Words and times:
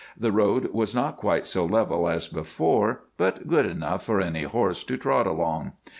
The 0.17 0.31
road 0.31 0.73
was 0.73 0.95
not 0.95 1.15
quite 1.17 1.45
so 1.45 1.63
level 1.63 2.09
as 2.09 2.27
before, 2.27 3.03
but 3.17 3.47
good 3.47 3.67
enough 3.67 4.03
for 4.03 4.19
any 4.19 4.41
horse 4.45 4.83
to 4.85 4.97
trot 4.97 5.27
along. 5.27 5.73